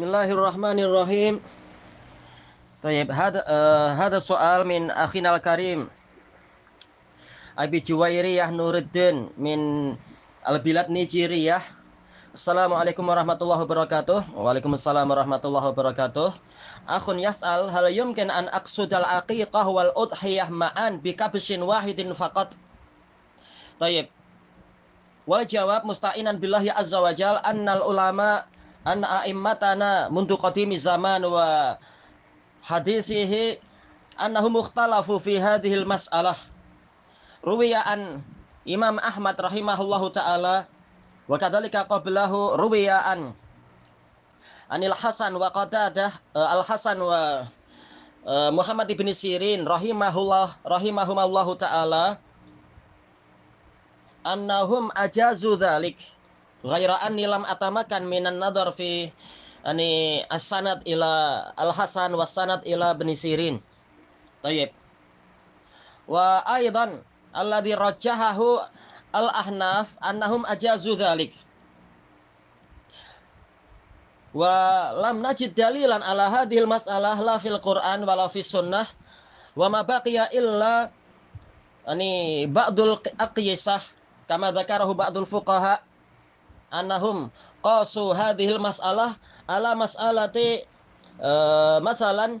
Bismillahirrahmanirrahim. 0.00 1.44
Tayyib, 2.80 3.12
hada 3.12 3.44
uh, 3.44 3.52
eh, 3.52 3.88
hada 4.00 4.16
soal 4.16 4.64
min 4.64 4.88
akhina 4.88 5.36
al-karim. 5.36 5.92
Abi 7.52 7.84
Juwairiyah 7.84 8.48
Nuruddin 8.48 9.28
min 9.36 9.92
Al-Bilad 10.48 10.88
Nijiriyah. 10.88 11.60
Assalamualaikum 12.32 13.04
warahmatullahi 13.04 13.60
wabarakatuh. 13.60 14.40
Waalaikumsalam 14.40 15.04
warahmatullahi 15.04 15.68
wabarakatuh. 15.68 16.32
Akhun 16.88 17.20
yas'al 17.20 17.68
hal 17.68 17.92
yumkin 17.92 18.32
an 18.32 18.48
aqsudal 18.56 19.04
aqiqah 19.04 19.68
wal 19.68 19.92
udhiyah 20.00 20.48
ma'an 20.48 20.96
bi 21.04 21.12
kabshin 21.12 21.60
wahidin 21.60 22.16
faqat. 22.16 22.56
Tayyib. 23.76 24.08
Wal 25.28 25.44
jawab 25.44 25.84
musta'inan 25.84 26.40
billahi 26.40 26.72
azza 26.72 27.04
wajal 27.04 27.36
annal 27.44 27.84
ulama' 27.84 28.48
an 28.84 29.04
a'immatana 29.04 30.08
mundu 30.08 30.36
qadimi 30.40 30.78
zaman 30.80 31.20
wa 31.24 31.76
hadisihi 32.64 33.60
annahum 34.16 34.52
mukhtalafu 34.56 35.20
fi 35.20 35.36
hadhil 35.40 35.84
mas'alah. 35.84 36.36
Ruwiya 37.44 37.80
an 37.88 38.20
Imam 38.68 39.00
Ahmad 39.00 39.40
rahimahullahu 39.40 40.12
taala 40.12 40.68
wa 41.24 41.36
kadzalika 41.40 41.88
qablahu 41.88 42.60
ruwiya 42.60 43.00
an 43.08 43.32
Anil 44.70 44.94
Hasan 44.94 45.34
wa 45.34 45.50
Qatadah 45.50 46.12
eh, 46.36 46.46
Al 46.52 46.62
Hasan 46.62 47.00
wa 47.00 47.48
eh, 48.28 48.50
Muhammad 48.52 48.86
ibn 48.92 49.08
Sirin 49.16 49.64
rahimahullah 49.64 50.60
rahimahumallahu 50.62 51.56
taala 51.56 52.20
annahum 54.20 54.92
ajazu 54.92 55.56
dzalik 55.56 55.96
ghaira 56.64 57.00
anni 57.00 57.24
lam 57.26 57.44
atamakan 57.48 58.04
minan 58.04 58.36
nadar 58.40 58.72
fi 58.76 59.12
ani 59.64 60.20
as-sanad 60.32 60.80
ila 60.88 61.52
al-Hasan 61.56 62.12
was 62.16 62.32
sanad 62.32 62.60
ila 62.64 62.96
ibn 62.96 63.08
Sirin. 63.12 63.60
Tayyib. 64.40 64.72
Wa 66.08 66.40
aidan 66.48 67.04
alladhi 67.36 67.76
rajjahahu 67.76 68.64
al-ahnaf 69.12 69.94
annahum 70.00 70.46
ajazu 70.46 70.96
dzalik 70.96 71.34
wa 74.30 74.94
lam 74.94 75.18
najid 75.26 75.58
dalilan 75.58 75.98
ala 76.06 76.30
hadhil 76.30 76.66
mas'alah 76.70 77.18
la 77.18 77.36
fil 77.42 77.58
Qur'an 77.58 78.06
wala 78.06 78.30
fis 78.30 78.46
sunnah 78.46 78.86
wa 79.58 79.66
ma 79.66 79.82
baqiya 79.82 80.30
illa 80.30 80.86
ani 81.86 82.46
ba'dul 82.46 83.02
aqyisah 83.18 83.82
kama 84.30 84.54
dzakarahu 84.54 84.94
ba'dul 84.94 85.26
fuqaha 85.26 85.82
annahum 86.70 87.28
qasu 87.60 88.14
hadhil 88.14 88.62
mas'alah 88.62 89.18
ala 89.50 89.74
mas'alati 89.74 90.64
uh, 91.18 91.82
masalan 91.82 92.38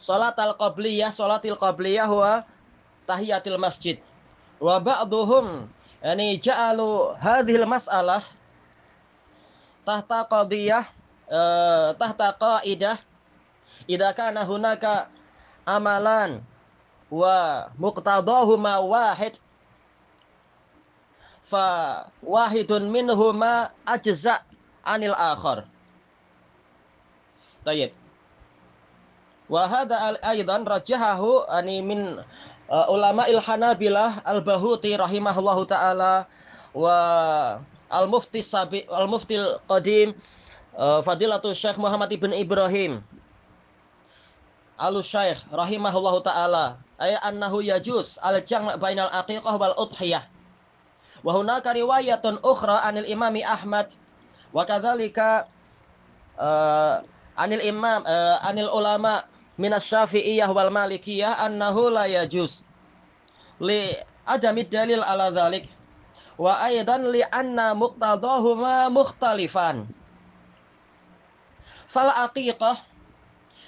salat 0.00 0.38
al-qabliyah 0.38 1.12
salatil 1.12 1.58
qabliyah 1.58 2.08
wa 2.08 2.46
tahiyatil 3.04 3.58
masjid. 3.60 3.98
Wa 4.62 4.80
ba'duhum 4.80 5.68
yani 6.00 6.40
ja'alu 6.40 7.18
hadhil 7.20 7.66
mas'alah 7.68 8.24
tahta 9.84 10.24
qadiyah 10.30 10.88
uh, 11.28 11.92
tahta 11.98 12.32
qaidah 12.38 12.96
idza 13.90 14.08
kana 14.16 14.46
hunaka 14.46 15.10
amalan 15.66 16.40
wa 17.10 17.68
muqtadahuma 17.76 18.80
wahid 18.86 19.36
fa 21.50 22.06
wahidun 22.22 22.86
minhuma 22.86 23.74
ajza 23.82 24.46
anil 24.86 25.18
akhar. 25.18 25.66
Tayyib. 27.66 27.90
Wa 29.50 29.66
hadha 29.66 30.14
aidan 30.22 30.62
rajahahu 30.62 31.42
ani 31.50 31.82
min 31.82 32.22
uh, 32.70 32.86
ulama 32.86 33.26
il 33.26 33.42
Hanabilah 33.42 34.22
al-Bahuti 34.22 34.94
rahimahullahu 34.94 35.66
taala 35.66 36.30
wa 36.70 37.58
al-Mufti 37.90 38.46
Sabi 38.46 38.86
al-Mufti 38.86 39.34
Qadim 39.66 40.14
uh, 40.78 41.02
Fadilatul 41.02 41.58
Syekh 41.58 41.82
Muhammad 41.82 42.14
ibn 42.14 42.30
Ibrahim 42.30 43.02
Al-Syekh 44.78 45.42
rahimahullahu 45.50 46.22
taala 46.22 46.78
ay 47.02 47.18
annahu 47.26 47.58
yajuz 47.58 48.22
al-jam' 48.22 48.70
bainal 48.78 49.10
aqiqah 49.10 49.58
wal 49.58 49.74
udhiyah 49.82 50.22
wa 51.24 51.32
hunaka 51.36 51.72
riwayatun 51.76 52.40
ukhra 52.42 52.84
anil 52.84 53.06
imami 53.06 53.44
Ahmad. 53.44 53.92
Wa 54.50 54.66
kadzalika 54.66 55.46
uh, 56.40 57.06
anil 57.38 57.62
imam 57.62 58.02
uh, 58.02 58.42
anil 58.42 58.66
ulama 58.72 59.22
minas 59.60 59.86
syafi'iyah 59.86 60.50
wal 60.50 60.74
malikiyah 60.74 61.38
annahu 61.46 61.92
la 61.92 62.10
yajuz 62.10 62.66
li 63.62 63.94
adamid 64.26 64.72
dalil 64.72 65.04
ala 65.06 65.30
dhalik. 65.30 65.70
Wa 66.40 66.66
aidan 66.66 67.12
li 67.12 67.20
anna 67.30 67.76
muqtadahuma 67.76 68.88
mukhtalifan. 68.90 69.84
Fal 71.86 72.10
aqiqah 72.10 72.80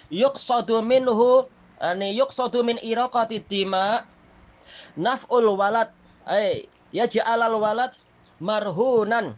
yuqsadu 0.09 0.81
minhu 0.81 1.47
ani 1.79 2.17
yuqsadu 2.17 2.65
min 2.65 2.81
iraqati 2.81 3.45
dima 3.45 4.09
naf'ul 4.97 5.53
walad. 5.53 5.93
Ay 6.25 6.65
yaj'alal 6.93 7.57
walad 7.61 7.93
marhunan 8.41 9.37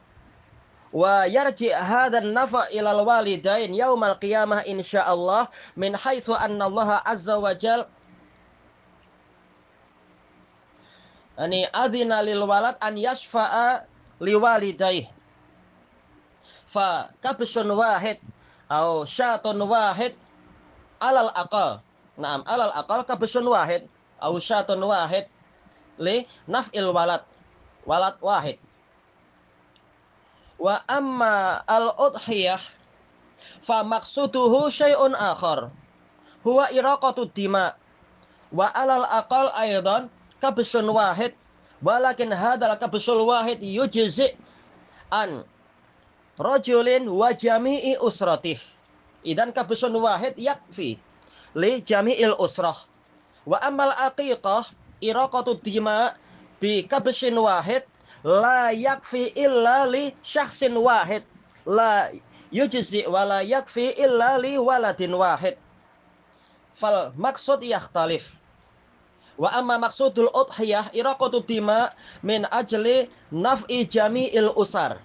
wa 0.95 1.27
yarji 1.27 1.75
hadzal 1.75 2.31
nafa 2.31 2.71
ilal 2.71 3.03
walidain 3.03 3.75
yaumal 3.75 4.15
qiyamah 4.19 4.63
insyaallah 4.63 5.51
min 5.75 5.95
haitsu 5.99 6.35
anna 6.39 6.71
Allah 6.71 7.03
azza 7.03 7.35
wa 7.39 7.51
jal. 7.55 7.87
Ani 11.35 11.67
adzina 11.75 12.23
lil 12.23 12.47
walad 12.47 12.79
an 12.79 12.95
yashfa'a 12.95 13.91
liwalidayh. 14.23 15.11
Fa 16.71 17.11
kabsun 17.19 17.75
wahid 17.75 18.23
au 18.71 19.03
syatun 19.03 19.59
wahid 19.67 20.15
alal 21.03 21.35
aqal. 21.35 21.83
Naam 22.15 22.47
alal 22.47 22.71
aqal 22.71 23.03
kabsun 23.03 23.43
wahid 23.51 23.91
au 24.23 24.39
syatun 24.39 24.79
wahid 24.79 25.27
li 25.99 26.23
naf'il 26.47 26.95
walad 26.95 27.27
walad 27.87 28.17
wahid 28.21 28.59
Wa 30.59 30.81
amma 30.89 31.61
al-udhiyah 31.67 32.61
fa 33.61 33.83
maqsuduhu 33.83 34.71
syai'un 34.71 35.13
akhar. 35.13 35.69
Huwa 36.41 36.71
iraqatu 36.71 37.29
dima. 37.35 37.75
Wa 38.55 38.71
alal 38.71 39.05
aqal 39.11 39.51
aidan 39.59 40.07
kabsun 40.39 40.87
wahid 40.87 41.35
walakin 41.83 42.31
hadal 42.31 42.73
kabsul 42.79 43.27
wahid 43.27 43.59
yujzi 43.61 44.39
an 45.11 45.43
rajulin 46.39 47.11
wa 47.11 47.35
jami'i 47.35 47.99
usratih. 47.99 48.61
Idan 49.27 49.51
kabsun 49.51 49.93
wahid 49.99 50.39
yakfi 50.39 50.97
li 51.59 51.83
jami'il 51.83 52.39
usrah. 52.39 52.79
Wa 53.45 53.59
amal 53.61 53.91
aqiqah 54.01 54.71
iraqatu 55.03 55.59
dima 55.61 56.15
bi 56.65 56.81
kabsin 56.89 57.37
wahid 57.37 57.85
la 58.25 58.73
yakfi 58.73 59.37
illa 59.37 59.85
li 59.85 60.17
syakhsin 60.25 60.73
wahid. 60.81 61.21
La 61.69 62.09
yujzi 62.49 63.05
wa 63.05 63.25
la 63.29 63.45
yakfi 63.45 63.93
illa 64.01 64.41
li 64.41 64.57
waladin 64.57 65.13
wahid. 65.13 65.61
Fal 66.73 67.13
maksud 67.21 67.61
yakhtalif. 67.61 68.33
Wa 69.37 69.53
amma 69.61 69.77
maksudul 69.77 70.33
udhiyah 70.33 70.89
iraqatu 70.97 71.45
dima 71.45 71.93
min 72.25 72.49
ajli 72.49 73.13
naf'i 73.29 73.85
jami'il 73.85 74.49
usar. 74.57 74.97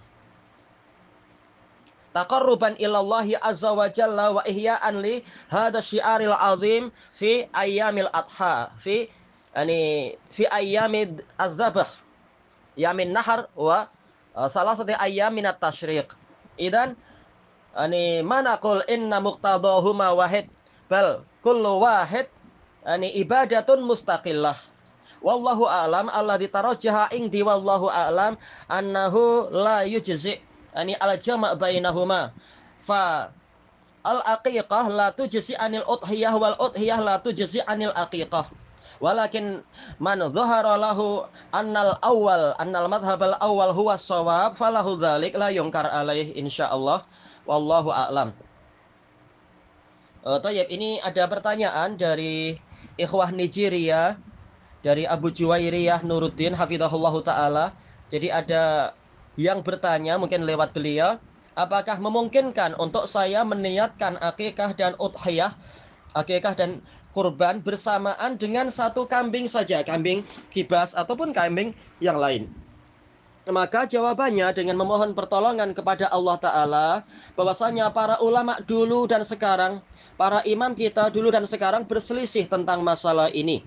Taqarruban 2.15 2.79
ilallahi 2.79 3.35
azza 3.35 3.75
wa 3.75 3.91
jalla 3.91 4.31
wa 4.31 4.41
ihya'an 4.47 5.01
li 5.03 5.25
hadha 5.51 5.81
syiaril 5.83 6.33
azim 6.33 6.91
fi 7.13 7.51
ayyamil 7.53 8.09
adha 8.15 8.71
fi 8.79 9.11
yani 9.55 10.15
fi 10.31 10.45
ayyamid 10.49 11.21
az-zabh. 11.37 11.87
Yamin 12.77 13.13
nahar 13.13 13.49
wa 13.57 13.89
uh, 14.35 14.47
salah 14.47 14.77
satu 14.77 14.93
ayam 14.95 15.33
minat. 15.33 15.59
Idan 16.59 16.95
ani 17.75 18.23
manakul 18.23 18.83
inna 18.87 19.19
muqtadahuma 19.19 20.15
wahid? 20.15 20.47
Bal 20.89 21.23
kullu 21.43 21.81
wahid 21.83 22.27
ani 22.85 23.11
ibadatun 23.19 23.83
mustaqillah. 23.83 24.55
Wallahu 25.19 25.67
a'lam 25.67 26.07
alladzi 26.07 26.47
tarajjaha 26.47 27.11
indi 27.11 27.43
wallahu 27.43 27.91
a'lam 27.91 28.39
annahu 28.71 29.51
la 29.51 29.83
yujzi 29.83 30.39
ani 30.71 30.95
al 30.95 31.19
jama' 31.19 31.59
bainahuma. 31.59 32.31
Fa 32.79 33.27
al 34.07 34.23
aqiqah 34.23 34.87
la 34.87 35.11
tujzi 35.11 35.59
anil 35.59 35.83
udhiyah 35.83 36.31
wal 36.39 36.55
walakin 38.99 39.63
man 39.99 40.19
dhahara 40.19 40.75
lahu 40.75 41.23
annal 41.55 41.95
awal 42.03 42.55
annal 42.59 42.87
madhhab 42.91 43.19
al 43.23 43.35
awal 43.39 43.71
huwa 43.71 43.95
shawab 43.95 44.55
falahu 44.59 44.99
dzalik 44.99 45.35
la 45.39 45.51
yunkar 45.51 45.87
alaih 45.87 46.31
insyaallah 46.35 47.03
wallahu 47.47 47.91
a'lam 47.91 48.35
Uh, 50.19 50.35
Tayyip, 50.35 50.67
ini 50.67 50.99
ada 50.99 51.23
pertanyaan 51.31 51.95
dari 51.95 52.59
ikhwah 52.99 53.31
Nigeria 53.31 54.19
dari 54.83 55.07
Abu 55.07 55.31
Juwairiyah 55.31 56.03
Nuruddin 56.03 56.51
hafizahullah 56.51 57.15
taala. 57.23 57.65
Jadi 58.11 58.27
ada 58.27 58.91
yang 59.39 59.63
bertanya 59.63 60.19
mungkin 60.19 60.43
lewat 60.43 60.75
beliau, 60.75 61.15
apakah 61.55 62.03
memungkinkan 62.03 62.75
untuk 62.75 63.07
saya 63.07 63.47
meniatkan 63.47 64.19
akikah 64.19 64.75
dan 64.75 64.91
udhiyah, 64.99 65.55
akikah 66.13 66.55
dan 66.57 66.81
kurban 67.13 67.61
bersamaan 67.61 68.37
dengan 68.37 68.69
satu 68.69 69.05
kambing 69.09 69.49
saja, 69.49 69.81
kambing 69.81 70.21
kibas 70.53 70.93
ataupun 70.93 71.33
kambing 71.33 71.73
yang 72.01 72.17
lain? 72.17 72.49
Maka 73.49 73.89
jawabannya 73.89 74.53
dengan 74.53 74.77
memohon 74.77 75.17
pertolongan 75.17 75.73
kepada 75.73 76.05
Allah 76.13 76.37
Ta'ala 76.37 76.87
bahwasanya 77.33 77.89
para 77.89 78.21
ulama 78.21 78.61
dulu 78.61 79.09
dan 79.09 79.25
sekarang, 79.25 79.81
para 80.21 80.45
imam 80.45 80.77
kita 80.77 81.09
dulu 81.09 81.33
dan 81.33 81.49
sekarang 81.49 81.81
berselisih 81.81 82.45
tentang 82.45 82.85
masalah 82.85 83.33
ini. 83.33 83.65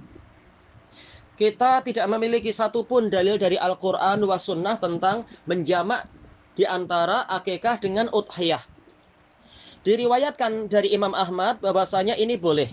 Kita 1.35 1.83
tidak 1.83 2.07
memiliki 2.07 2.55
satupun 2.55 3.11
dalil 3.11 3.35
dari 3.35 3.59
Al-Quran 3.59 4.23
wa 4.23 4.39
Sunnah 4.39 4.79
tentang 4.79 5.27
menjamak 5.51 6.07
di 6.55 6.63
antara 6.63 7.27
akikah 7.27 7.81
dengan 7.83 8.07
udhiyah. 8.15 8.72
Diriwayatkan 9.83 10.71
dari 10.71 10.95
Imam 10.95 11.11
Ahmad 11.11 11.59
bahwasanya 11.59 12.15
ini 12.15 12.39
boleh. 12.39 12.71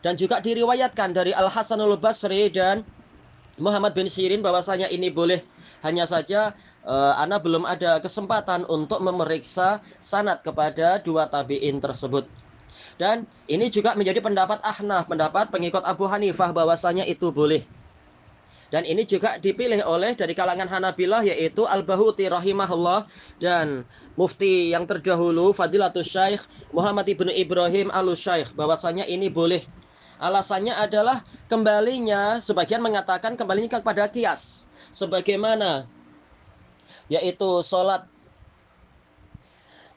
Dan 0.00 0.16
juga 0.16 0.40
diriwayatkan 0.40 1.12
dari 1.12 1.36
Al-Hasanul 1.36 2.00
Basri 2.00 2.48
dan 2.48 2.80
Muhammad 3.60 3.92
bin 3.92 4.08
Sirin 4.08 4.40
bahwasanya 4.40 4.88
ini 4.88 5.12
boleh 5.12 5.44
hanya 5.84 6.08
saja 6.08 6.56
uh, 6.88 7.20
Ana 7.20 7.36
belum 7.36 7.68
ada 7.68 8.00
kesempatan 8.00 8.64
untuk 8.72 9.04
memeriksa 9.04 9.84
sanat 10.00 10.40
kepada 10.40 10.96
dua 11.04 11.28
tabi'in 11.28 11.76
tersebut. 11.76 12.24
Dan 12.96 13.28
ini 13.48 13.68
juga 13.68 13.92
menjadi 13.92 14.24
pendapat 14.24 14.64
Ahnaf, 14.64 15.08
pendapat 15.08 15.52
pengikut 15.52 15.84
Abu 15.84 16.08
Hanifah 16.08 16.56
bahwasanya 16.56 17.04
itu 17.04 17.28
boleh. 17.28 17.64
Dan 18.70 18.86
ini 18.86 19.02
juga 19.02 19.34
dipilih 19.42 19.82
oleh 19.82 20.14
dari 20.14 20.30
kalangan 20.30 20.70
Hanabilah 20.70 21.26
yaitu 21.26 21.66
Al-Bahuti 21.66 22.30
rahimahullah 22.30 23.02
dan 23.42 23.82
mufti 24.14 24.70
yang 24.70 24.86
terdahulu 24.86 25.50
Fadilatul 25.50 26.06
Syekh 26.06 26.46
Muhammad 26.70 27.10
ibnu 27.10 27.34
Ibrahim 27.34 27.90
Al-Syekh 27.90 28.54
bahwasanya 28.54 29.10
ini 29.10 29.26
boleh. 29.26 29.66
Alasannya 30.22 30.76
adalah 30.76 31.26
kembalinya 31.50 32.38
sebagian 32.38 32.78
mengatakan 32.84 33.34
kembalinya 33.34 33.80
kepada 33.80 34.06
kias 34.06 34.68
sebagaimana 34.94 35.88
yaitu 37.10 37.64
sholat 37.66 38.06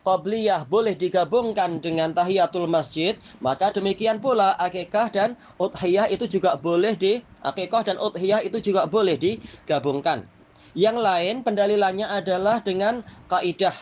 Qabliyah 0.04 0.68
boleh 0.68 1.00
digabungkan 1.00 1.80
dengan 1.80 2.12
tahiyatul 2.12 2.68
masjid, 2.68 3.16
maka 3.40 3.72
demikian 3.72 4.20
pula 4.20 4.52
akikah 4.60 5.08
dan 5.08 5.40
udhiyah 5.56 6.12
itu 6.12 6.28
juga 6.28 6.60
boleh 6.60 6.92
di 7.00 7.24
akikah 7.40 7.88
dan 7.88 7.96
udhiyah 7.96 8.44
itu 8.44 8.60
juga 8.60 8.84
boleh 8.84 9.16
digabungkan. 9.16 10.28
Yang 10.76 10.98
lain 11.00 11.36
pendalilannya 11.48 12.04
adalah 12.04 12.60
dengan 12.60 13.00
kaidah 13.32 13.74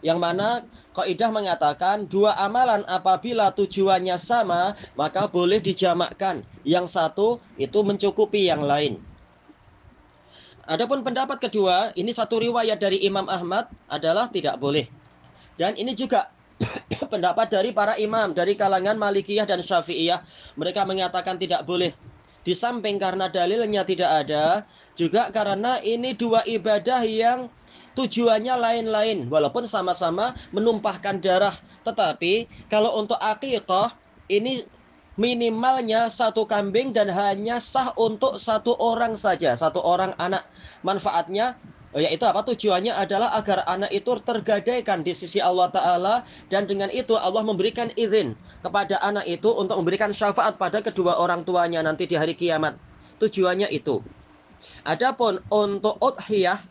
yang 0.00 0.16
mana 0.16 0.64
kaidah 0.96 1.28
mengatakan 1.28 2.08
dua 2.08 2.32
amalan 2.40 2.84
apabila 2.88 3.52
tujuannya 3.52 4.16
sama 4.20 4.76
maka 5.00 5.28
boleh 5.28 5.64
dijamakkan. 5.64 6.44
Yang 6.60 6.92
satu 6.92 7.40
itu 7.56 7.80
mencukupi 7.80 8.52
yang 8.52 8.64
lain. 8.64 9.00
Adapun 10.68 11.02
pendapat 11.02 11.40
kedua, 11.40 11.90
ini 11.98 12.14
satu 12.14 12.38
riwayat 12.38 12.78
dari 12.78 13.02
Imam 13.02 13.26
Ahmad 13.26 13.66
adalah 13.90 14.30
tidak 14.30 14.60
boleh. 14.60 14.99
Dan 15.60 15.76
ini 15.76 15.92
juga 15.92 16.32
pendapat 17.12 17.52
dari 17.52 17.76
para 17.76 18.00
imam 18.00 18.32
dari 18.32 18.56
kalangan 18.56 18.96
Malikiyah 18.96 19.44
dan 19.44 19.60
Syafi'iyah. 19.60 20.24
Mereka 20.56 20.88
mengatakan 20.88 21.36
tidak 21.36 21.68
boleh. 21.68 21.92
Di 22.40 22.56
samping 22.56 22.96
karena 22.96 23.28
dalilnya 23.28 23.84
tidak 23.84 24.24
ada, 24.24 24.64
juga 24.96 25.28
karena 25.28 25.76
ini 25.84 26.16
dua 26.16 26.40
ibadah 26.48 27.04
yang 27.04 27.52
tujuannya 27.92 28.56
lain-lain 28.56 29.28
walaupun 29.28 29.68
sama-sama 29.68 30.32
menumpahkan 30.48 31.20
darah. 31.20 31.52
Tetapi 31.84 32.48
kalau 32.72 32.96
untuk 32.96 33.20
akikah 33.20 33.92
ini 34.32 34.64
minimalnya 35.20 36.08
satu 36.08 36.48
kambing 36.48 36.96
dan 36.96 37.12
hanya 37.12 37.60
sah 37.60 37.92
untuk 38.00 38.40
satu 38.40 38.72
orang 38.80 39.20
saja, 39.20 39.52
satu 39.52 39.84
orang 39.84 40.16
anak. 40.16 40.48
Manfaatnya 40.80 41.60
yaitu 41.98 42.22
apa? 42.22 42.46
Tujuannya 42.46 42.94
adalah 42.94 43.34
agar 43.34 43.66
anak 43.66 43.90
itu 43.90 44.14
tergadaikan 44.22 45.02
di 45.02 45.10
sisi 45.10 45.42
Allah 45.42 45.74
Ta'ala 45.74 46.14
dan 46.46 46.70
dengan 46.70 46.86
itu 46.94 47.18
Allah 47.18 47.42
memberikan 47.42 47.90
izin 47.98 48.38
kepada 48.62 49.02
anak 49.02 49.26
itu 49.26 49.50
untuk 49.50 49.74
memberikan 49.82 50.14
syafaat 50.14 50.54
pada 50.54 50.78
kedua 50.78 51.18
orang 51.18 51.42
tuanya 51.42 51.82
nanti 51.82 52.06
di 52.06 52.14
hari 52.14 52.38
kiamat. 52.38 52.78
Tujuannya 53.18 53.66
itu. 53.74 53.98
Adapun 54.86 55.42
untuk 55.50 55.98
udhiyah 55.98 56.62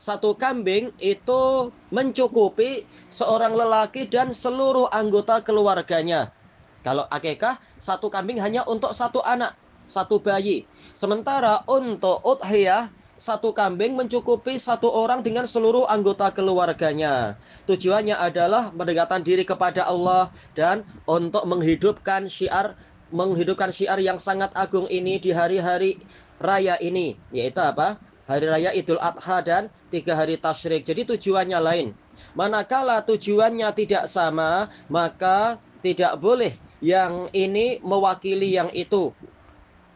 satu 0.00 0.32
kambing 0.32 0.96
itu 0.96 1.68
mencukupi 1.92 2.88
seorang 3.12 3.52
lelaki 3.52 4.08
dan 4.08 4.32
seluruh 4.32 4.88
anggota 4.88 5.44
keluarganya. 5.44 6.32
Kalau 6.80 7.04
akekah, 7.12 7.60
satu 7.76 8.08
kambing 8.08 8.40
hanya 8.40 8.64
untuk 8.64 8.96
satu 8.96 9.20
anak, 9.20 9.52
satu 9.84 10.16
bayi. 10.16 10.64
Sementara 10.96 11.60
untuk 11.68 12.24
udhiyah, 12.24 12.88
satu 13.20 13.52
kambing 13.52 13.92
mencukupi 13.92 14.56
satu 14.56 14.88
orang 14.88 15.20
dengan 15.20 15.44
seluruh 15.44 15.84
anggota 15.84 16.32
keluarganya. 16.32 17.36
Tujuannya 17.68 18.16
adalah 18.16 18.72
mendekatkan 18.72 19.20
diri 19.20 19.44
kepada 19.44 19.84
Allah 19.84 20.32
dan 20.56 20.88
untuk 21.04 21.44
menghidupkan 21.44 22.32
syiar 22.32 22.80
menghidupkan 23.12 23.68
syiar 23.68 24.00
yang 24.00 24.16
sangat 24.16 24.48
agung 24.56 24.88
ini 24.88 25.20
di 25.20 25.36
hari-hari 25.36 26.00
raya 26.40 26.80
ini, 26.80 27.20
yaitu 27.28 27.60
apa? 27.60 28.00
Hari 28.30 28.46
raya 28.46 28.70
Idul 28.72 29.02
Adha 29.02 29.42
dan 29.42 29.62
tiga 29.90 30.14
hari 30.14 30.38
tasyrik. 30.38 30.86
Jadi 30.86 31.04
tujuannya 31.04 31.58
lain. 31.58 31.92
Manakala 32.38 33.02
tujuannya 33.02 33.68
tidak 33.74 34.06
sama, 34.06 34.70
maka 34.86 35.58
tidak 35.82 36.16
boleh 36.22 36.54
yang 36.78 37.28
ini 37.34 37.82
mewakili 37.82 38.54
yang 38.54 38.70
itu. 38.70 39.10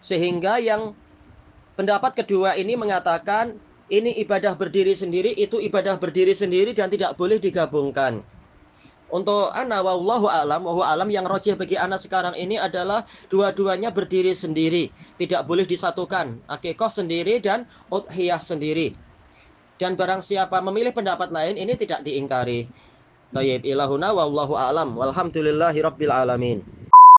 Sehingga 0.02 0.59
yang 0.59 0.99
pendapat 1.75 2.25
kedua 2.25 2.59
ini 2.59 2.75
mengatakan 2.75 3.59
ini 3.93 4.16
ibadah 4.25 4.57
berdiri 4.57 4.97
sendiri, 4.97 5.37
itu 5.37 5.61
ibadah 5.61 6.00
berdiri 6.00 6.33
sendiri 6.33 6.73
dan 6.73 6.88
tidak 6.88 7.14
boleh 7.21 7.37
digabungkan. 7.37 8.25
Untuk 9.12 9.52
ana 9.52 9.85
wallahu 9.85 10.26
alam, 10.26 10.64
wallahu 10.64 10.83
alam 10.83 11.07
yang 11.12 11.28
rojih 11.28 11.54
bagi 11.54 11.76
anak 11.76 12.00
sekarang 12.02 12.35
ini 12.35 12.57
adalah 12.57 13.04
dua-duanya 13.28 13.93
berdiri 13.93 14.33
sendiri, 14.33 14.88
tidak 15.21 15.45
boleh 15.45 15.69
disatukan. 15.69 16.40
Akikoh 16.49 16.88
sendiri 16.88 17.38
dan 17.38 17.69
udhiyah 17.93 18.40
sendiri. 18.40 18.97
Dan 19.76 19.95
barang 19.95 20.25
siapa 20.25 20.59
memilih 20.64 20.97
pendapat 20.97 21.31
lain 21.31 21.61
ini 21.61 21.76
tidak 21.76 22.02
diingkari. 22.02 22.66
Tayyib 23.35 23.66
ilahuna 23.66 24.14
wallahu 24.14 24.54
alam. 24.54 24.95
Walhamdulillahi. 24.95 25.83